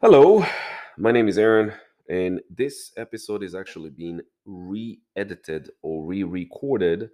[0.00, 0.44] Hello,
[0.96, 1.72] my name is Aaron,
[2.08, 7.10] and this episode is actually being re edited or re recorded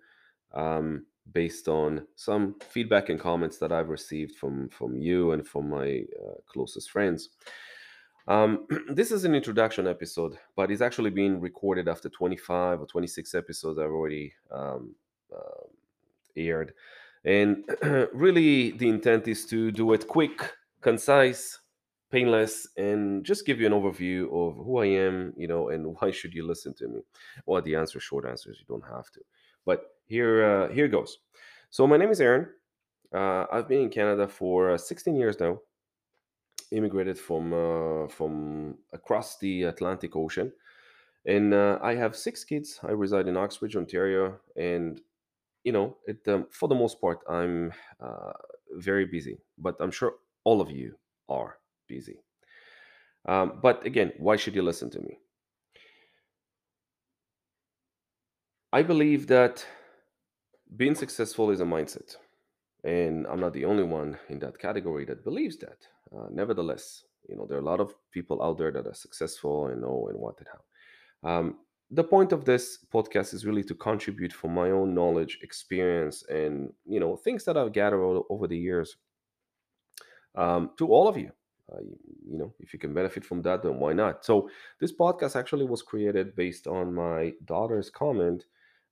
[0.55, 5.69] um, based on some feedback and comments that I've received from, from you and from
[5.69, 7.31] my uh, closest friends.
[8.29, 13.35] Um, this is an introduction episode, but it's actually being recorded after 25 or 26
[13.35, 14.95] episodes I've already um,
[15.35, 15.67] uh,
[16.37, 16.73] aired.
[17.25, 17.65] And
[18.13, 21.59] really, the intent is to do it quick, concise,
[22.11, 26.11] painless, and just give you an overview of who I am, you know, and why
[26.11, 27.01] should you listen to me.
[27.47, 29.21] Well, the answer, short answer is you don't have to.
[29.65, 31.19] But here, uh, here goes.
[31.71, 32.49] So my name is Aaron.
[33.15, 35.59] Uh, I've been in Canada for uh, 16 years now.
[36.71, 40.53] Immigrated from uh, from across the Atlantic Ocean,
[41.25, 42.79] and uh, I have six kids.
[42.83, 45.01] I reside in Uxbridge, Ontario, and
[45.65, 48.33] you know, it um, for the most part, I'm uh,
[48.73, 50.99] very busy, but I'm sure all of you
[51.31, 51.57] are
[51.89, 52.23] busy.
[53.27, 55.19] Um, but again, why should you listen to me?
[58.73, 59.65] I believe that
[60.77, 62.17] being successful is a mindset,
[62.85, 65.79] and I'm not the only one in that category that believes that.
[66.15, 69.67] Uh, nevertheless, you know, there are a lot of people out there that are successful
[69.67, 71.31] and know and what and how.
[71.31, 71.59] Um,
[71.91, 76.71] the point of this podcast is really to contribute from my own knowledge, experience, and
[76.87, 78.97] you know things that I've gathered over the years
[80.35, 81.33] um, to all of you.
[81.73, 81.99] Uh, you.
[82.31, 84.25] You know, if you can benefit from that, then why not?
[84.25, 88.45] So this podcast actually was created based on my daughter's comment,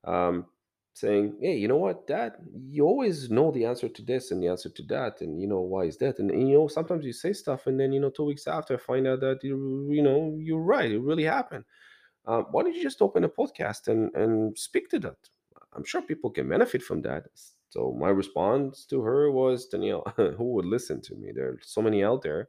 [0.04, 0.46] um,
[0.94, 2.32] saying, "Hey, you know what, Dad?
[2.70, 5.60] You always know the answer to this and the answer to that, and you know
[5.60, 6.18] why is that?
[6.18, 8.74] And, and you know, sometimes you say stuff, and then you know, two weeks after,
[8.74, 10.90] I find out that you, you know, you're right.
[10.90, 11.64] It really happened."
[12.26, 15.16] uh, why don't you just open a podcast and and speak to that?
[15.74, 17.26] I'm sure people can benefit from that.
[17.70, 21.32] So my response to her was, Danielle, who would listen to me?
[21.34, 22.48] There are so many out there,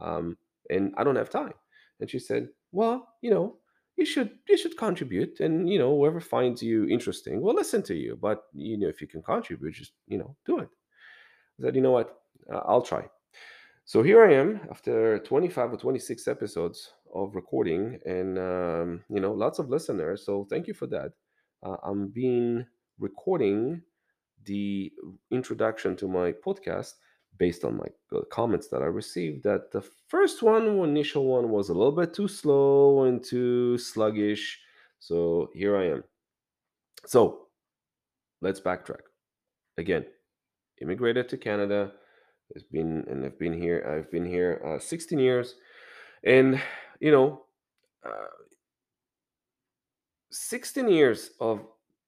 [0.00, 0.36] um,
[0.70, 1.54] and I don't have time.
[2.00, 3.56] And she said, Well, you know,
[3.96, 7.94] you should you should contribute, and you know, whoever finds you interesting will listen to
[7.94, 8.16] you.
[8.20, 10.68] But you know, if you can contribute, just you know, do it.
[11.58, 12.20] I said, you know what?
[12.52, 13.04] Uh, I'll try.
[13.84, 19.32] So here I am after 25 or 26 episodes of recording and, um, you know,
[19.32, 20.26] lots of listeners.
[20.26, 21.12] So thank you for that.
[21.62, 22.66] Uh, I'm being
[22.98, 23.82] recording
[24.44, 24.92] the
[25.30, 26.94] introduction to my podcast
[27.38, 29.44] based on my comments that I received.
[29.44, 34.60] That the first one, initial one, was a little bit too slow and too sluggish.
[34.98, 36.04] So here I am.
[37.06, 37.46] So
[38.40, 39.02] let's backtrack.
[39.76, 40.04] Again,
[40.82, 41.92] immigrated to Canada.
[42.50, 43.86] It's been and I've been here.
[43.88, 45.54] I've been here uh, 16 years,
[46.24, 46.60] and
[46.98, 47.42] you know,
[48.04, 48.32] uh,
[50.30, 51.60] 16 years of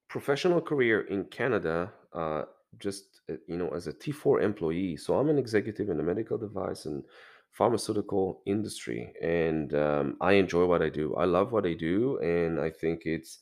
[0.09, 1.93] professional career in Canada.
[2.13, 2.43] Uh,
[2.79, 4.97] just uh, you know, as a T4 employee.
[4.97, 7.03] So I'm an executive in the medical device and
[7.51, 11.15] pharmaceutical industry, and um, I enjoy what I do.
[11.15, 13.39] I love what I do, and I think it's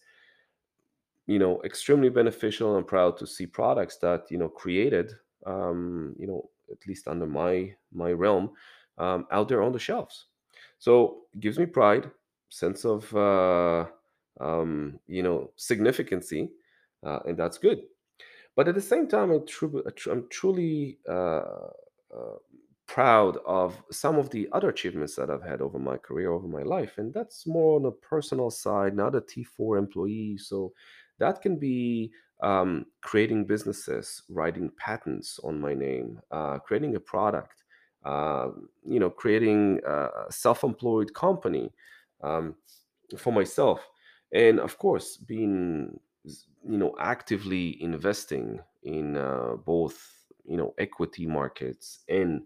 [1.30, 5.14] you know extremely beneficial and proud to see products that you know created
[5.46, 8.50] um, you know at least under my my realm
[8.98, 10.26] um, out there on the shelves
[10.80, 12.10] so it gives me pride
[12.50, 13.86] sense of uh,
[14.42, 16.50] um, you know significancy
[17.06, 17.84] uh, and that's good
[18.60, 21.70] but at the same time I tru- i'm truly uh,
[22.18, 22.38] uh,
[22.88, 26.64] proud of some of the other achievements that i've had over my career over my
[26.64, 30.38] life and that's more on the personal side not a t4 employee.
[30.38, 30.74] So
[31.20, 32.12] that can be
[32.44, 37.64] um, creating businesses writing patents on my name uh, creating a product
[38.04, 38.50] uh,
[38.86, 41.72] you know creating a self-employed company
[42.24, 42.56] um,
[43.18, 43.88] for myself.
[44.34, 52.00] And of course being you know actively investing in uh, both you know equity markets
[52.10, 52.42] and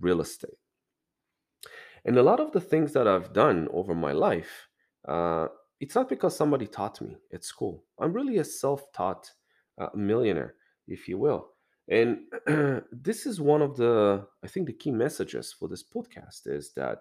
[0.00, 0.58] real estate.
[2.04, 4.68] And a lot of the things that i've done over my life
[5.06, 5.48] uh,
[5.80, 7.84] it's not because somebody taught me at school.
[8.00, 9.30] I'm really a self-taught
[9.78, 10.54] uh, millionaire
[10.88, 11.50] if you will.
[11.88, 12.18] And
[12.92, 16.98] this is one of the i think the key messages for this podcast is that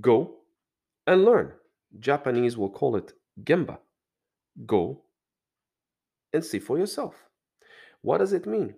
[0.00, 0.36] go
[1.06, 1.52] and learn.
[1.98, 3.12] Japanese will call it
[3.42, 3.78] gemba
[4.66, 5.02] go
[6.32, 7.14] and see for yourself
[8.02, 8.74] what does it mean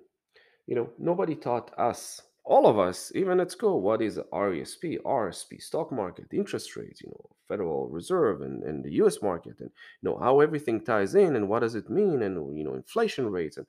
[0.66, 5.60] You know, nobody taught us, all of us, even at school, what is RESP, RSP,
[5.62, 9.70] stock market, interest rates, you know, Federal Reserve and, and the US market, and
[10.02, 13.30] you know how everything ties in and what does it mean, and you know, inflation
[13.30, 13.58] rates.
[13.58, 13.66] And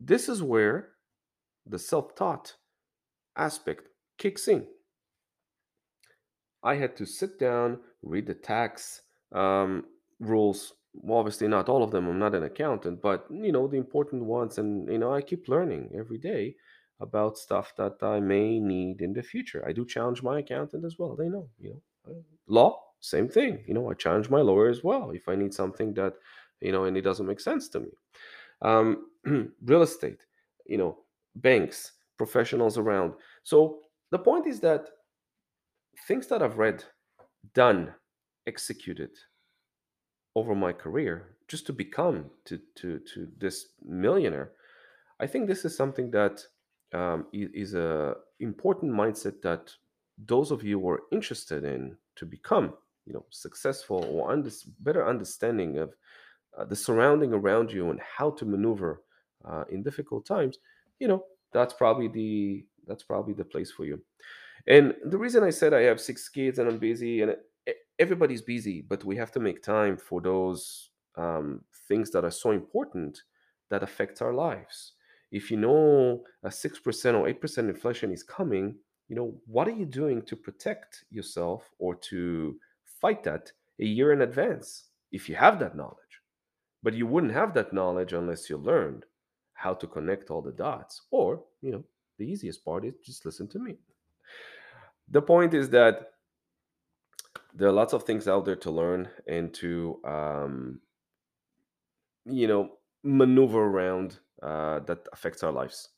[0.00, 0.90] this is where
[1.66, 2.56] the self-taught
[3.36, 3.88] aspect
[4.18, 4.66] kicks in.
[6.62, 9.02] I had to sit down, read the tax
[9.32, 9.84] um,
[10.20, 10.74] rules.
[10.94, 12.08] Well, obviously, not all of them.
[12.08, 15.48] I'm not an accountant, but you know the important ones, and you know I keep
[15.48, 16.56] learning every day.
[17.00, 19.64] about stuff that I may need in the future.
[19.66, 21.16] I do challenge my accountant as well.
[21.16, 21.82] They know, you know,
[22.12, 23.64] uh, law, same thing.
[23.66, 26.14] You know, I challenge my lawyer as well if I need something that,
[26.60, 27.88] you know, and it doesn't make sense to me.
[28.62, 29.06] Um,
[29.64, 30.20] real estate,
[30.66, 30.98] you know,
[31.36, 33.14] banks, professionals around.
[33.42, 33.80] So
[34.10, 34.88] the point is that
[36.06, 36.84] things that I've read,
[37.54, 37.94] done,
[38.46, 39.10] executed
[40.34, 44.52] over my career just to become to to to this millionaire
[45.20, 46.42] I think this is something that
[46.92, 49.70] um, is a important mindset that
[50.26, 52.74] those of you who are interested in to become,
[53.06, 54.50] you know, successful or under,
[54.80, 55.94] better understanding of
[56.58, 59.02] uh, the surrounding around you and how to maneuver
[59.44, 60.58] uh, in difficult times,
[60.98, 64.00] you know, that's probably the that's probably the place for you.
[64.66, 67.36] And the reason I said I have six kids and I'm busy, and
[68.00, 72.50] everybody's busy, but we have to make time for those um, things that are so
[72.50, 73.22] important
[73.68, 74.94] that affect our lives.
[75.30, 78.74] If you know a 6% or 8% inflation is coming,
[79.08, 82.56] you know, what are you doing to protect yourself or to
[83.00, 85.96] fight that a year in advance if you have that knowledge?
[86.82, 89.04] But you wouldn't have that knowledge unless you learned
[89.52, 91.02] how to connect all the dots.
[91.10, 91.84] Or, you know,
[92.18, 93.76] the easiest part is just listen to me.
[95.10, 96.12] The point is that
[97.54, 100.80] there are lots of things out there to learn and to um,
[102.24, 102.70] you know
[103.02, 105.90] maneuver around uh, that affects our lives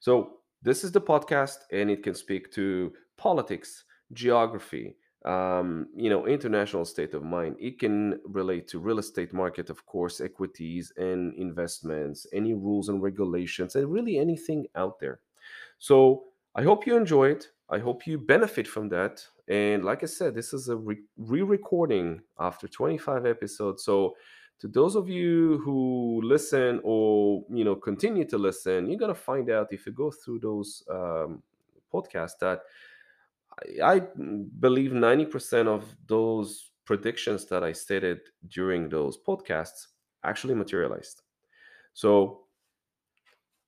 [0.00, 6.26] so this is the podcast and it can speak to politics geography um, you know
[6.26, 11.34] international state of mind it can relate to real estate market of course equities and
[11.34, 15.20] investments any rules and regulations and really anything out there
[15.78, 17.48] so I hope you enjoy it.
[17.70, 19.26] I hope you benefit from that.
[19.48, 23.84] And like I said, this is a re recording after 25 episodes.
[23.84, 24.14] So
[24.60, 29.50] to those of you who listen or you know continue to listen, you're gonna find
[29.50, 31.42] out if you go through those um,
[31.92, 32.60] podcasts that
[33.82, 34.00] I, I
[34.60, 39.88] believe 90% of those predictions that I stated during those podcasts
[40.24, 41.22] actually materialized.
[41.92, 42.42] So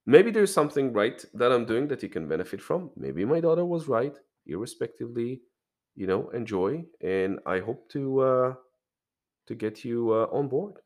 [0.07, 2.91] maybe there's something right that I'm doing that you can benefit from.
[2.97, 4.17] Maybe my daughter was right,
[4.47, 5.43] irrespectively,
[5.97, 6.85] you know, enjoy.
[7.01, 8.55] And I hope to uh,
[9.47, 10.77] to get you uh, on board.